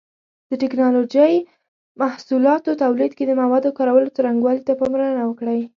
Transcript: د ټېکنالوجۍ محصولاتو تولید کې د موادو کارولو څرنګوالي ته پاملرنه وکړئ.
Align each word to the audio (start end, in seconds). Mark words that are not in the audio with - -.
د 0.49 0.51
ټېکنالوجۍ 0.61 1.33
محصولاتو 2.01 2.71
تولید 2.83 3.11
کې 3.17 3.23
د 3.27 3.31
موادو 3.41 3.75
کارولو 3.77 4.13
څرنګوالي 4.15 4.61
ته 4.67 4.73
پاملرنه 4.81 5.23
وکړئ. 5.25 5.61